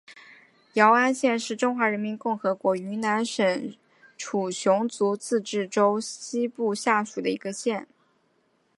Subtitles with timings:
[0.73, 3.75] 姚安县是中华人民共和国云南省
[4.17, 7.87] 楚雄彝族自治州西部下属的一个县。